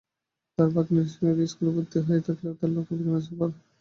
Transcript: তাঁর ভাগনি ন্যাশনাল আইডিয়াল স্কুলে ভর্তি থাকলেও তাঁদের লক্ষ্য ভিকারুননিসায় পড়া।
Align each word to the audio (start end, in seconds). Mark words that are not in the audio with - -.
তাঁর 0.57 0.69
ভাগনি 0.75 0.93
ন্যাশনাল 0.97 1.27
আইডিয়াল 1.29 1.49
স্কুলে 1.51 1.71
ভর্তি 1.75 1.97
থাকলেও 2.27 2.53
তাঁদের 2.57 2.69
লক্ষ্য 2.75 2.93
ভিকারুননিসায় 2.97 3.37
পড়া। 3.39 3.55